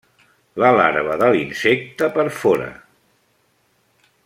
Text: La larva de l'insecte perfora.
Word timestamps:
La 0.61 0.71
larva 0.77 1.17
de 1.23 1.27
l'insecte 1.35 2.09
perfora. 2.17 2.71